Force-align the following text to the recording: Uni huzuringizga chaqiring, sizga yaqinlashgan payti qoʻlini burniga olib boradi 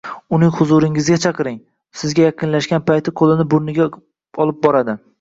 Uni 0.35 0.47
huzuringizga 0.53 1.17
chaqiring, 1.25 1.59
sizga 2.01 2.25
yaqinlashgan 2.27 2.87
payti 2.91 3.17
qoʻlini 3.23 3.49
burniga 3.55 3.91
olib 4.47 4.63
boradi 4.69 5.03